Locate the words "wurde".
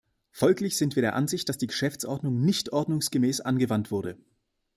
3.91-4.17